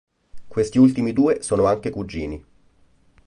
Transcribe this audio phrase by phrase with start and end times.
[0.47, 2.43] Questi ultimi due sono anche cugini.